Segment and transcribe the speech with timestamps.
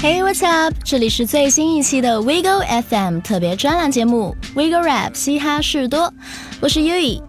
[0.00, 0.72] Hey, what's up？
[0.84, 6.14] 这里是最新一期的 Wiggle FM 特别专栏节目 Wiggle Rap 嘻哈事多，
[6.60, 7.20] 我是 Yui。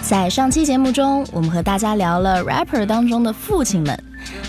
[0.00, 4.04] 在上期节目中，我们和大家聊了 rapper 当中的父亲们，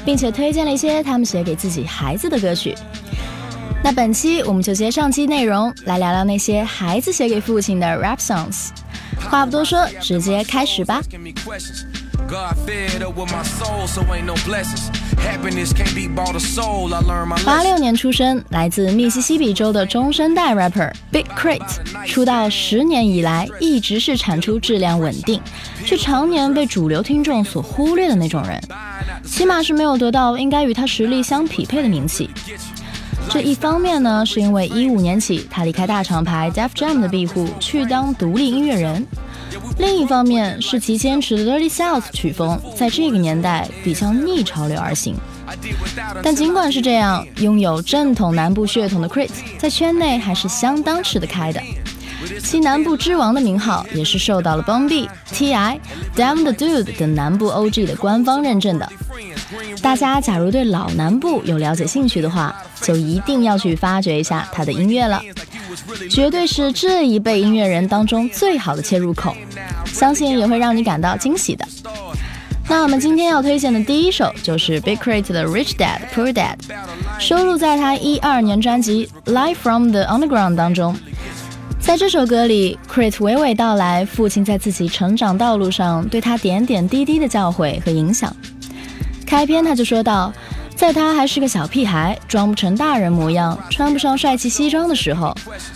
[0.05, 2.75] 并且推荐了一些他们写给自己孩子的歌曲。
[3.83, 8.67] 那本期我们就接上期内容来聊聊那些孩子写给父亲的 rap songs。
[9.31, 11.01] 话不多说，直接开始吧。
[17.45, 21.59] 八六年出生，来自密西西比州的中生代 rapper Big Crit，
[22.07, 25.41] 出道十年以来一直是产出质量稳定，
[25.83, 28.63] 却常年被主流听众所忽略的那种人，
[29.25, 32.29] 起码是没有得到应该与他实力相匹配的名气。
[33.29, 39.05] 这一方面呢，是因为一五年起他离开大厂牌 Def Jam 的庇护，去当独立音乐人。
[39.77, 45.15] 另一方面是其坚持的 Dirty South 曲风，在这个年代比较逆潮流而行。
[46.23, 51.61] 但尽管是这样，拥有正统南部血统的 Chris，在圈内还是相当吃得开的。
[52.41, 55.79] 其南部之王的名号也是受到了 Bombi、T.I、
[56.15, 58.87] Damn the Dude 等南部 OG 的官方认证的。
[59.81, 65.19] 大家假如对老南部有了解兴趣的话，就一定要去发掘一下他的音乐了。
[66.09, 69.35] 绝对是这一辈音乐人当中最好的切入口，
[69.85, 71.65] 相信也会让你感到惊喜的。
[72.69, 76.55] 那我们今天要推荐的第一首就是 Big Crit 的 Rich Dad Poor Dad，
[77.19, 80.95] 收录在他一二年专辑 Live from the Underground 当中。
[81.79, 88.33] 在这首歌里，Crit 娓娓道来父亲在自己成长道路上对他点点滴滴的教诲和影响。
[89.25, 90.31] 开篇他就说到。
[90.81, 95.31] 在他还是个小屁孩，装不成大人模样，穿不上帅气西装的时候，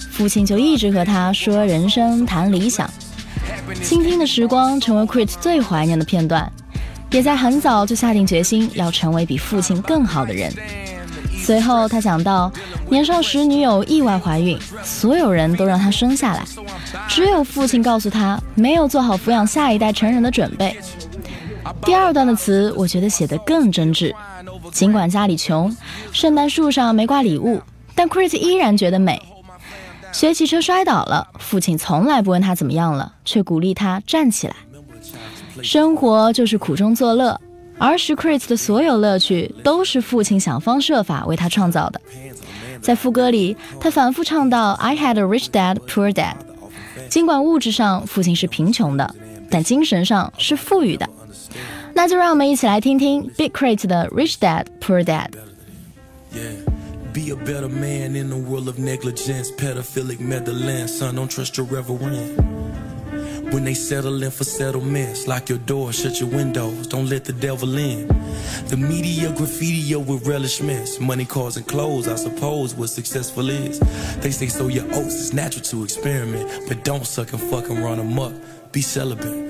[0.10, 2.90] 父亲就一直和他说人生、谈理想。
[3.84, 6.52] 倾听的时光成为 Crit 最怀念的片段，
[7.12, 10.52] 也在很早就下定决心要成为比父亲更好的人。
[11.38, 12.52] 随后他讲到，
[12.90, 16.44] 年少时女友意外怀孕，所有人都让他生下来，
[17.08, 20.76] 只有父亲告诉他没有做好抚养下一代成人的准备。
[21.84, 24.12] 第二段的词，我觉得写得更真挚。
[24.76, 25.74] 尽管家里穷，
[26.12, 27.62] 圣诞树上没挂礼物，
[27.96, 29.22] 但 Chris 依然觉得美。
[30.12, 34.56] 学骑车摔倒了，父亲从来不问他怎么样了，却鼓励他站起来。
[35.64, 37.40] 生活就是苦中作乐，
[37.80, 42.02] 儿时 Chris 的所有乐趣都是父亲想方设法为他创造的。
[42.82, 46.36] 在副歌里，他反复唱到 "I had a rich dad, poor dad"。
[47.08, 49.16] 尽管物质上父亲是贫穷的，
[49.50, 51.10] 但精神上是富裕的。
[51.96, 53.88] 那就让我们一起来听听 Big K.R.I.T.
[53.88, 55.30] 的 Rich Dad Poor Dad。
[56.34, 56.52] Yeah.
[57.14, 60.88] Be a better man in the world of negligence, pedophilic meddling.
[60.88, 62.36] Son, don't trust your reverend.
[63.54, 67.32] When they settle in for settlements, lock your door, shut your windows, don't let the
[67.32, 68.08] devil in.
[68.68, 73.80] The media graffiti with relishments, money, cars, and clothes, I suppose what successful is.
[74.20, 78.00] They say so your oaths it's natural to experiment, but don't suck and fucking run
[78.00, 78.34] amok.
[78.74, 79.45] Be celibate.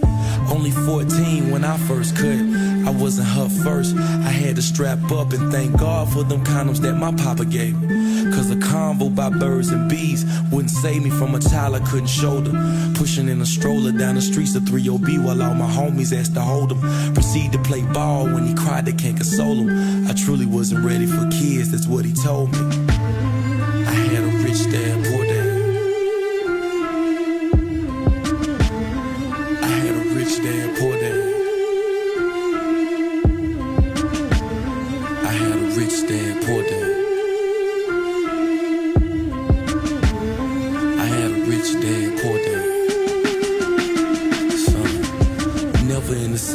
[0.49, 2.39] Only 14 when I first cut.
[2.85, 3.95] I wasn't her first.
[3.95, 7.81] I had to strap up and thank God for them condoms that my papa gave
[7.81, 8.31] me.
[8.31, 12.07] Cause a convo by birds and bees wouldn't save me from a child I couldn't
[12.07, 12.51] shoulder.
[12.95, 16.41] Pushing in a stroller down the streets of 3OB while all my homies asked to
[16.41, 17.13] hold him.
[17.13, 20.07] Proceed to play ball when he cried, they can't console him.
[20.07, 22.59] I truly wasn't ready for kids, that's what he told me.
[22.89, 25.34] I had a rich dad, poor dad.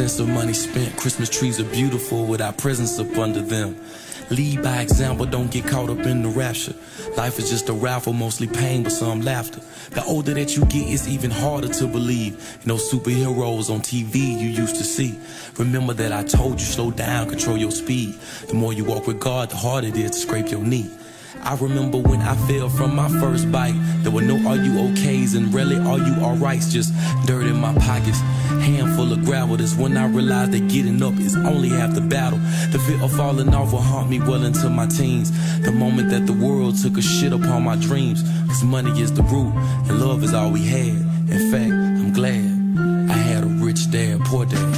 [0.00, 0.96] Of money spent.
[0.96, 3.78] Christmas trees are beautiful without presents up under them.
[4.30, 6.74] Lead by example, don't get caught up in the rapture.
[7.18, 9.60] Life is just a raffle, mostly pain, but some laughter.
[9.90, 12.32] The older that you get, it's even harder to believe.
[12.62, 15.18] You know, superheroes on TV you used to see.
[15.58, 18.18] Remember that I told you, slow down, control your speed.
[18.48, 20.90] The more you walk with God, the harder it is to scrape your knee.
[21.42, 23.74] I remember when I fell from my first bite.
[24.02, 26.92] There were no are you okays and rarely are you alrights, just
[27.26, 28.20] dirt in my pockets.
[28.60, 32.38] Handful of gravel, that's when I realized that getting up is only half the battle.
[32.72, 35.30] The fear of falling off will haunt me well into my teens.
[35.60, 38.22] The moment that the world took a shit upon my dreams.
[38.48, 39.54] Cause money is the root,
[39.88, 40.88] and love is all we had.
[41.30, 44.69] In fact, I'm glad I had a rich dad, poor dad.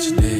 [0.00, 0.39] imaginei.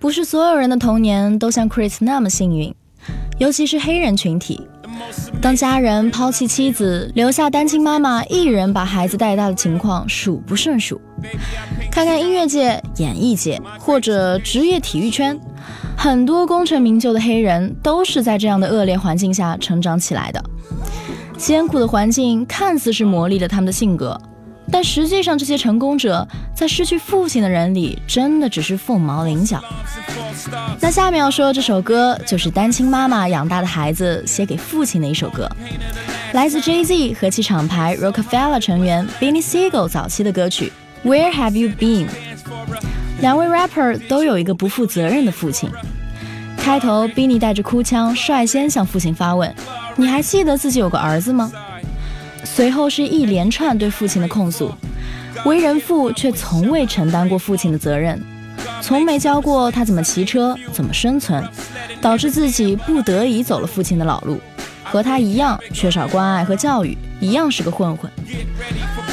[0.00, 2.74] 不是所有人的童年都像 Chris 那么幸运，
[3.38, 4.66] 尤其是黑人群体。
[5.42, 10.98] 当家人抛弃妻子，留下单亲妈妈一人把孩子带大的情况数不胜数。
[11.92, 15.38] 看看音乐界、演艺界或者职业体育圈，
[15.94, 20.42] 很多功成名就的黑人都是在这样的恶劣环境下成长起来的。
[21.36, 24.18] 艰苦的环境看似是磨砺了他们的性格，
[24.72, 29.62] 但实际上这些成功者在失去父亲的人里，真的只是凤毛麟角。
[30.80, 35.50] 那下面要说这首歌，就是单亲妈妈养大的孩子写给父亲的一首歌，
[36.32, 40.72] 来自 Jay Z 和其厂牌 Rockefeller 成员 Benny Siegel 早期的歌曲
[41.04, 42.06] Where Have You Been？
[43.20, 45.68] 两位 rapper 都有一个不负责任的父亲。
[46.56, 49.54] 开头，Benny 带着哭腔率先向父亲发问
[49.96, 51.50] ：“你还记得自己有个儿子吗？”
[52.44, 54.72] 随后是一连串对父亲的控诉，
[55.44, 58.20] 为人父却从未承担过父亲的责任。
[58.82, 61.42] 从没教过他怎么骑车，怎么生存，
[62.00, 64.38] 导致自己不得已走了父亲的老路，
[64.82, 68.10] 和他一样缺少关爱和教育，一样是个混混。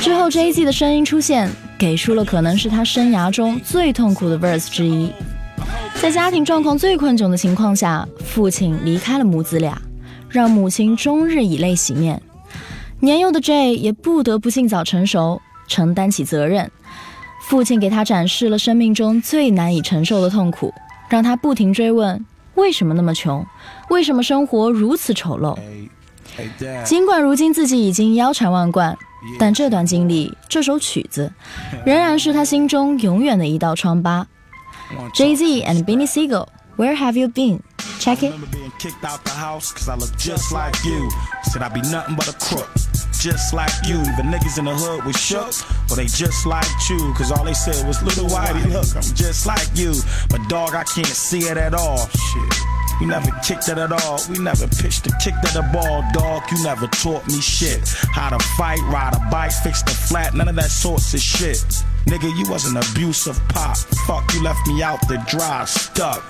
[0.01, 5.11] 之后 Jay Z 的声音出现，给出了可能是他生涯中最痛苦的 verse 之一。
[6.01, 9.81] 在家庭状况最困窘的情况下，父亲离开了母子俩，
[10.29, 12.21] 让母亲终日以泪洗面。
[12.99, 16.71] 年幼的 Jay 也不得不尽早成熟，承担起责任。
[17.43, 20.73] 父亲给他展示了生命中最难以承受的痛苦，
[21.07, 23.45] 让他不停追问：为什么那么穷？
[23.89, 25.57] 为什么生活如此丑陋？
[26.83, 28.97] 尽管如今自己已经腰缠万贯，
[29.39, 31.31] 但这段经历，这首曲子，
[31.85, 34.27] 仍然是他心中永远的一道疮疤。
[35.13, 36.47] Jay Z and Benny Siegel,
[36.77, 37.59] Where Have You Been?
[37.99, 38.33] Check it.
[43.21, 43.97] Just like you.
[43.97, 45.53] The niggas in the hood was shook,
[45.87, 47.13] but they just like you.
[47.13, 49.93] Cause all they said was, little whitey, look, I'm just like you.
[50.29, 52.07] But dog, I can't see it at all.
[52.07, 52.53] Shit.
[52.99, 54.19] We never kicked it at all.
[54.29, 56.43] We never pitched a kick to the ball, dog.
[56.51, 57.87] You never taught me shit.
[58.11, 61.63] How to fight, ride a bike, fix the flat, none of that sorts of shit.
[62.07, 63.77] Nigga, you was an abusive pop.
[64.07, 66.23] Fuck, you left me out the dry, stuck.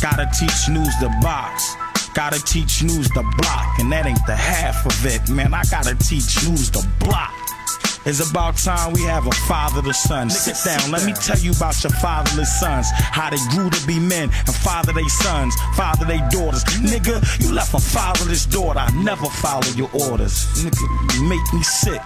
[0.00, 1.74] Gotta teach news the box.
[2.14, 5.54] Gotta teach news the block, and that ain't the half of it, man.
[5.54, 7.32] I gotta teach news the block.
[8.04, 10.28] It's about time we have a father to son.
[10.28, 12.88] Sit down, let me tell you about your fatherless sons.
[12.92, 16.64] How they grew to be men and father their sons, father their daughters.
[16.82, 18.80] Nigga, you left a fatherless daughter.
[18.80, 20.46] I never follow your orders.
[20.62, 22.02] Nigga, you make me sick.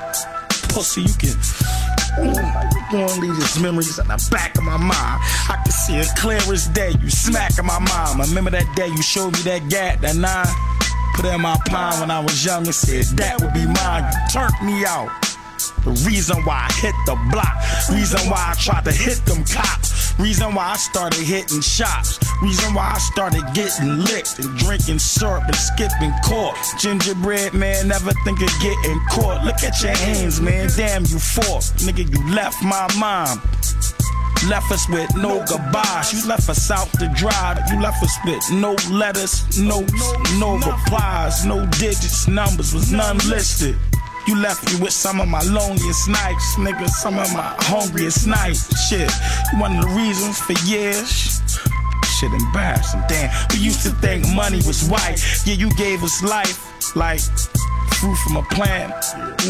[0.69, 5.21] Pussy, you can leave these memories in the back of my mind.
[5.49, 6.93] I can see it clear as day.
[7.00, 8.21] You smacking my mom.
[8.21, 10.47] I remember that day you showed me that gat, that nine?
[11.15, 14.05] Put in my palm when I was young and said that would be mine.
[14.05, 15.11] You turned me out.
[15.85, 17.55] The reason why I hit the block.
[17.91, 19.86] Reason why I tried to hit them cops.
[20.19, 22.19] Reason why I started hitting shops.
[22.43, 26.57] Reason why I started getting licked and drinking syrup and skipping court.
[26.79, 29.45] Gingerbread man, never think of getting caught.
[29.45, 30.71] Look at your hands, man.
[30.76, 31.64] Damn, you fought.
[31.85, 33.40] Nigga, you left my mom.
[34.49, 36.12] Left us with no goodbyes.
[36.12, 37.59] You left us out to dry.
[37.71, 39.85] You left us with no letters, no
[40.38, 43.76] no replies, no digits, numbers was none listed.
[44.26, 48.66] You left me with some of my loneliest nights, nigga, some of my hungriest nights.
[48.88, 49.11] Shit,
[49.52, 51.40] you one of the reasons for years.
[52.18, 53.30] Shit embarrassing, damn.
[53.52, 55.23] We used to think money was white.
[55.45, 57.21] Yeah, you gave us life, like
[58.00, 58.92] fruit from a plant.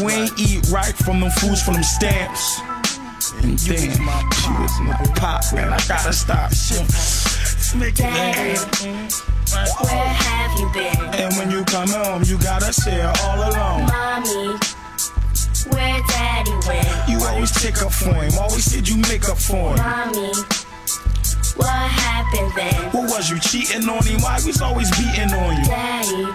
[0.03, 2.59] We ain't eat right from them foods from them stamps.
[3.41, 3.91] And damn,
[4.31, 5.73] she was my pop, man.
[5.73, 6.53] I gotta stop.
[6.53, 6.85] Shit.
[9.81, 10.97] Where have you been?
[11.15, 13.85] And when you come home, you gotta share all alone.
[13.85, 14.57] Mommy,
[15.69, 17.09] where daddy went?
[17.09, 19.77] You always take up for him, always said you make up for him.
[19.77, 20.31] Mommy,
[21.55, 22.91] what happened then?
[22.91, 24.21] What was you cheating on him?
[24.21, 25.65] Why was always beating on you?
[25.65, 26.27] Daddy,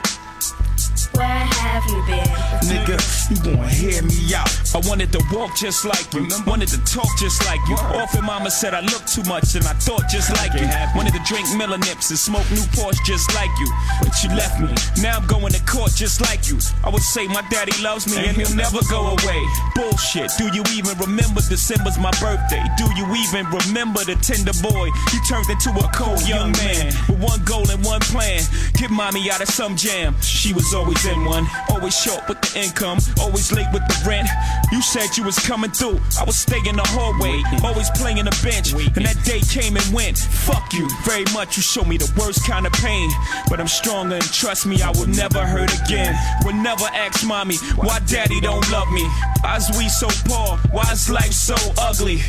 [1.14, 2.25] where have you been?
[2.69, 2.97] Nigga,
[3.31, 4.49] you gonna hear me out.
[4.75, 7.76] I wanted to walk just like you, wanted to talk just like you.
[7.76, 10.66] Often mama said I look too much and I thought just like you.
[10.97, 13.69] Wanted to drink Miller Nips and smoke Newports just like you,
[14.00, 14.73] but you left me.
[15.02, 16.59] Now I'm going to court just like you.
[16.85, 19.42] I would say my daddy loves me and he'll never go away.
[19.75, 20.31] Bullshit.
[20.38, 22.64] Do you even remember December's my birthday?
[22.78, 24.88] Do you even remember the tender boy?
[25.12, 28.40] You turned into a cold young man with one goal and one plan.
[28.75, 30.14] Get mommy out of some jam.
[30.23, 34.28] She was always in one, always short with the income, always late with the rent.
[34.71, 36.00] You said you was coming through.
[36.18, 38.73] I was staying in the hallway, always playing the bench.
[38.73, 40.18] And that day came and went.
[40.18, 41.56] Fuck you very much.
[41.56, 43.11] You showed me the worst kind of pain.
[43.49, 46.14] But I'm stronger and trust me, I will never hurt again.
[46.44, 49.06] Will never ask mommy why daddy don't love me.
[49.42, 50.56] Why's we so poor?
[50.71, 52.21] Why's life so ugly?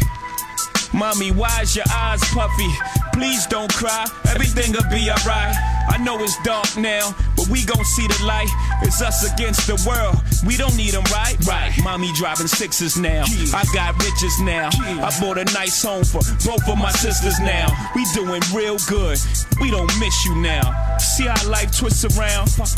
[0.94, 2.70] Mommy, why's your eyes puffy?
[3.14, 5.56] Please don't cry, everything'll be alright.
[5.90, 8.50] I know it's dark now, but we gon' see the light.
[8.82, 10.16] It's us against the world.
[10.46, 11.36] We don't need them, right?
[11.46, 11.74] Right.
[11.84, 13.24] Mommy driving sixes now.
[13.54, 14.70] I got riches now.
[14.74, 17.68] I bought a nice home for both of my sisters now.
[17.96, 19.20] We doing real good.
[19.62, 20.98] We don't miss you now.
[20.98, 22.52] See how life twists around?
[22.52, 22.70] Fuck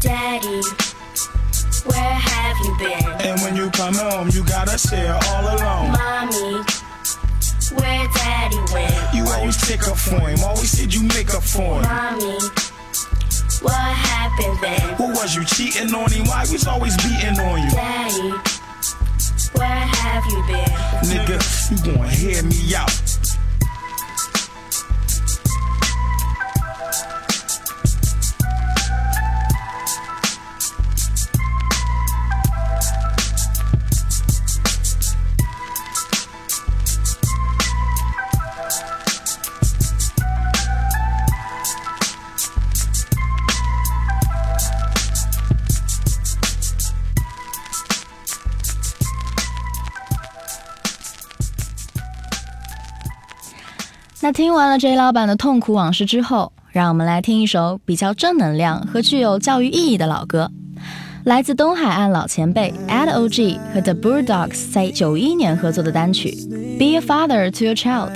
[0.00, 0.62] Daddy,
[1.86, 3.28] where have you been?
[3.28, 5.92] And when you come home, you gotta share all alone.
[5.92, 6.64] Mommy,
[7.78, 9.14] where daddy went?
[9.14, 11.82] You always take up for him, always said you make up for him.
[11.82, 12.38] Mommy,
[13.62, 14.80] what happened then?
[14.96, 16.26] Who was you cheating on him?
[16.26, 17.70] Why was always beating on you?
[17.70, 18.30] Daddy,
[19.56, 20.64] where have you been?
[21.08, 21.38] Nigga,
[21.70, 23.31] you gonna hear me out.
[54.24, 60.48] 那听完了 J 老板的痛苦往事之后，让我们来听一首比较正能量和具有教育意义的老歌，
[61.24, 63.04] 来自东海岸老前辈 A.
[63.10, 63.28] O.
[63.28, 63.58] G.
[63.74, 66.30] 和 The Bulldogs 在九一年合作的单曲
[66.78, 68.12] 《Be a Father to Your Child》。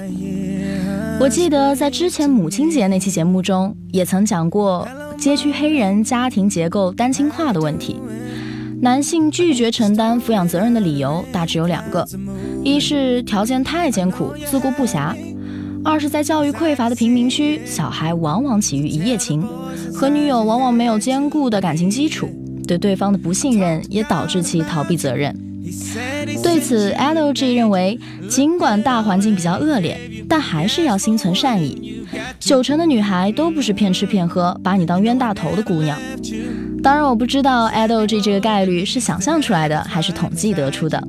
[1.18, 4.86] 我记得在之前母亲节那期节目中，也曾讲过
[5.18, 8.00] 街区黑人家庭结构单亲化的问题。
[8.80, 12.06] 男性拒绝承担抚养责任的理由大致有两个：
[12.62, 15.12] 一是条件太艰苦，自顾不暇。
[15.86, 19.40] 二是，在教育匮乏的贫民区，小孩往往起于一夜情，
[19.94, 22.28] 和女友往往没有坚固的感情基础，
[22.66, 25.32] 对对方的不信任也导致其逃避责任。
[26.42, 27.96] 对此，LG 认为，
[28.28, 29.96] 尽管大环境比较恶劣，
[30.28, 32.04] 但还是要心存善意。
[32.40, 35.96] 九成的女孩都不是骗吃骗喝，把你当冤大头的姑娘。
[36.82, 41.00] 当然，我不知道 LG 这个概率是想象出来的，还是统计得出的。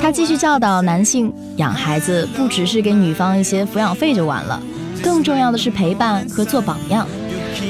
[0.00, 4.60] 他继续教导男性，养孩子不只是给女方一些抚养费就完了，
[5.02, 7.06] 更重要的是陪伴和做榜样，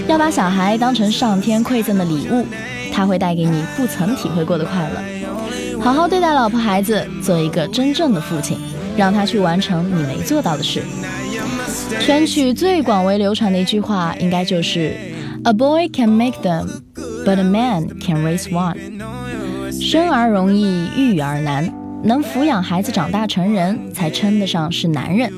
[0.07, 2.47] 要把小孩当成上天馈赠的礼物，
[2.93, 5.81] 他会带给你不曾体会过的快乐。
[5.81, 8.59] 好好对待老婆孩子，做一个真正的父亲，
[8.97, 10.83] 让他去完成你没做到的事。
[12.01, 14.93] 全曲最广为流传的一句话，应该就是
[15.45, 16.67] ：“A boy can make them,
[17.25, 18.77] but a man can raise one。”
[19.81, 21.73] 生儿容易，育儿难。
[22.03, 25.33] 能抚养孩子长大成人才称得上是男人。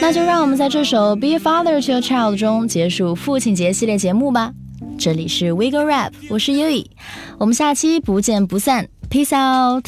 [0.00, 4.52] 那就让我们在这首《Be a Father to Your Child》中结束父亲节系列节目吧。
[4.98, 6.86] 这里是 Wiggle Rap，我是 Yui，
[7.38, 9.86] 我们下期不见不散，Peace out。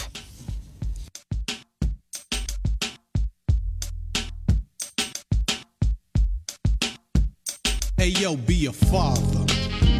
[7.96, 9.51] Hey yo, be a father.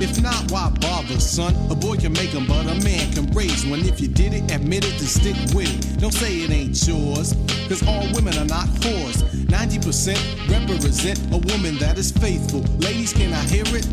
[0.03, 1.55] If not, why bother, son?
[1.71, 3.87] A boy can make them, but a man can raise one.
[3.87, 6.01] If you did it, admit it, then stick with it.
[6.01, 7.37] Don't say it ain't yours,
[7.69, 9.42] cause all women are not whores.
[9.62, 10.19] 90%
[10.50, 12.61] represent a woman that is faithful.
[12.83, 13.87] Ladies, can I hear it?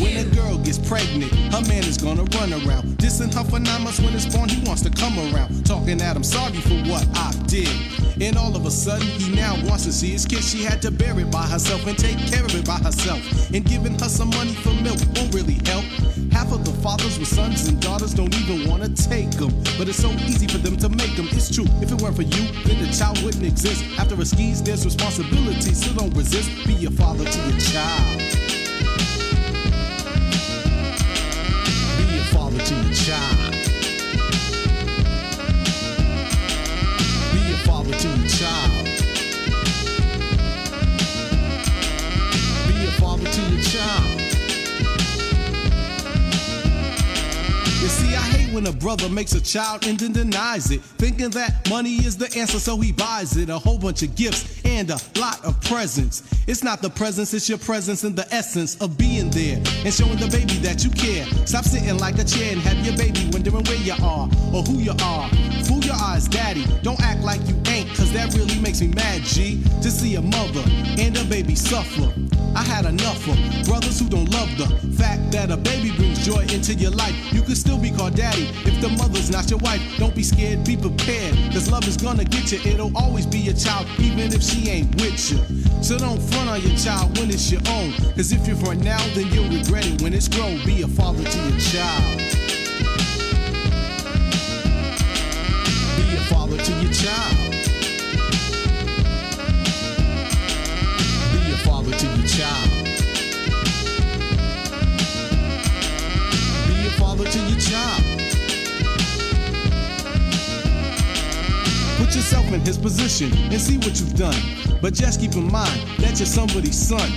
[0.00, 2.96] When a girl gets pregnant, her man is gonna run around.
[2.96, 5.66] Dissing her for nine months when it's born, he wants to come around.
[5.66, 7.68] Talking at him, sorry for what I did.
[8.22, 10.42] And all of a sudden, he now wants to see his kid.
[10.42, 13.20] She had to bear it by herself and take care of it by herself.
[13.52, 15.84] And giving her some money for milk won't really help.
[16.32, 19.52] Half of the fathers with sons and daughters don't even wanna take them.
[19.78, 21.28] But it's so easy for them to make them.
[21.30, 23.84] It's true, if it weren't for you, then the child wouldn't exist.
[23.98, 26.48] After a skis, there's responsibility, so don't resist.
[26.66, 28.18] Be a father to your child.
[31.98, 33.54] Be a father to your child.
[37.32, 38.84] Be a father to your child.
[42.68, 44.11] Be a father to your child.
[48.52, 50.82] When a brother makes a child and then denies it.
[50.82, 53.48] Thinking that money is the answer, so he buys it.
[53.48, 56.22] A whole bunch of gifts and a lot of presents.
[56.46, 60.16] It's not the presence, it's your presence and the essence of being there and showing
[60.16, 61.24] the baby that you care.
[61.46, 64.78] Stop sitting like a chair and have your baby wondering where you are or who
[64.78, 65.28] you are.
[65.64, 66.64] Fool your eyes, daddy.
[66.82, 69.62] Don't act like you ain't, cause that really makes me mad, G.
[69.82, 70.64] To see a mother
[70.98, 72.12] and a baby suffer.
[72.54, 74.66] I had enough of brothers who don't love the
[74.96, 77.14] fact that a baby brings joy into your life.
[77.32, 79.80] You can still be called daddy if the mother's not your wife.
[79.98, 82.60] Don't be scared, be prepared, cause love is gonna get you.
[82.70, 85.38] It'll always be your child, even if she ain't with you.
[85.82, 87.92] So don't front on your child when it's your own.
[88.14, 90.64] Cause if you front now, then you'll regret it when it's grown.
[90.64, 91.71] Be a father to your child.
[113.62, 114.34] See what you've done.
[114.82, 117.08] But just keep in mind that you're somebody's son.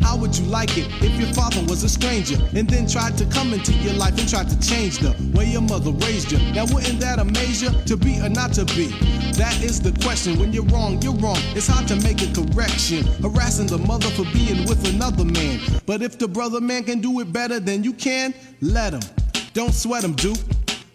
[0.00, 3.26] How would you like it if your father was a stranger and then tried to
[3.26, 6.38] come into your life and tried to change the way your mother raised you?
[6.52, 8.86] Now, wouldn't that amaze you to be or not to be?
[9.34, 10.38] That is the question.
[10.38, 11.38] When you're wrong, you're wrong.
[11.56, 13.04] It's hard to make a correction.
[13.20, 15.60] Harassing the mother for being with another man.
[15.84, 19.02] But if the brother man can do it better than you can, let him.
[19.52, 20.38] Don't sweat him, Duke.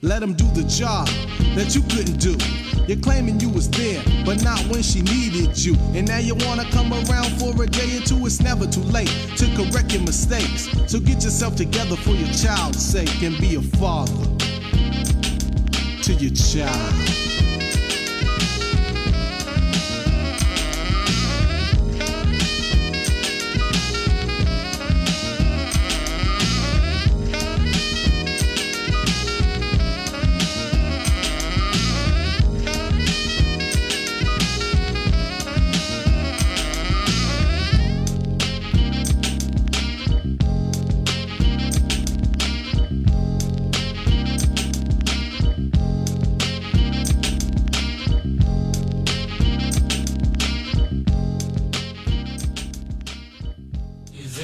[0.02, 1.08] Let him do the job
[1.56, 2.73] that you couldn't do.
[2.88, 5.76] You're claiming you was there, but not when she needed you.
[5.94, 8.26] And now you wanna come around for a day or two.
[8.26, 10.68] It's never too late to correct your mistakes.
[10.88, 14.28] So get yourself together for your child's sake and be a father
[16.04, 17.53] to your child.